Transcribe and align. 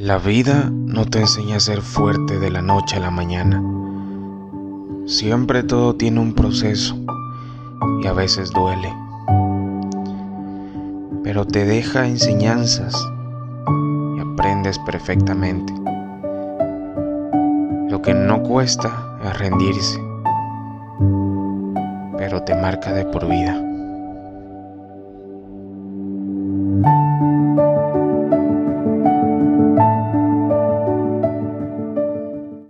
La 0.00 0.16
vida 0.16 0.70
no 0.72 1.04
te 1.04 1.20
enseña 1.20 1.56
a 1.56 1.60
ser 1.60 1.82
fuerte 1.82 2.38
de 2.38 2.50
la 2.50 2.62
noche 2.62 2.96
a 2.96 3.00
la 3.00 3.10
mañana. 3.10 3.62
Siempre 5.04 5.62
todo 5.62 5.94
tiene 5.94 6.20
un 6.20 6.32
proceso 6.32 6.96
y 8.02 8.06
a 8.06 8.14
veces 8.14 8.50
duele. 8.50 8.90
Pero 11.22 11.44
te 11.44 11.66
deja 11.66 12.06
enseñanzas 12.06 12.94
y 14.16 14.20
aprendes 14.20 14.78
perfectamente. 14.78 15.74
Lo 17.90 18.00
que 18.00 18.14
no 18.14 18.42
cuesta 18.42 19.18
es 19.22 19.38
rendirse, 19.38 20.00
pero 22.16 22.42
te 22.42 22.54
marca 22.54 22.94
de 22.94 23.04
por 23.04 23.28
vida. 23.28 23.69